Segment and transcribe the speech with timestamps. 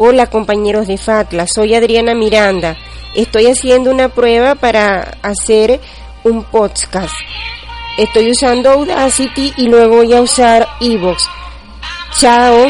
[0.00, 2.76] Hola compañeros de FATLA, soy Adriana Miranda.
[3.16, 5.80] Estoy haciendo una prueba para hacer
[6.22, 7.12] un podcast.
[7.96, 11.28] Estoy usando Audacity y luego voy a usar Evox.
[12.16, 12.68] Chao.